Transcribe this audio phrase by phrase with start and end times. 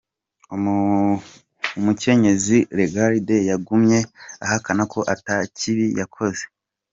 [1.79, 3.99] Umukenyezi Lagarde yagumye
[4.45, 6.43] ahakana ko ata kibi yakoze.